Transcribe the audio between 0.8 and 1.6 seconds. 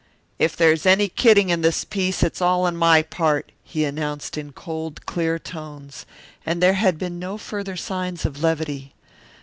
any kidding